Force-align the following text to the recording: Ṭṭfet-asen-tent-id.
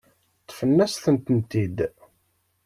Ṭṭfet-asen-tent-id. 0.43 1.77